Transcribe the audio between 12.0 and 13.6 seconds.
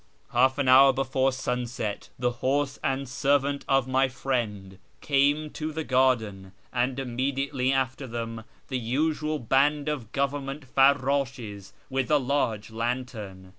a large lantern.